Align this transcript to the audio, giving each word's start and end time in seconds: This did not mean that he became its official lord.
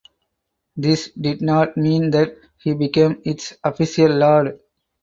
This 0.75 1.11
did 1.11 1.43
not 1.43 1.77
mean 1.77 2.09
that 2.09 2.35
he 2.57 2.73
became 2.73 3.21
its 3.23 3.53
official 3.63 4.07
lord. 4.09 4.59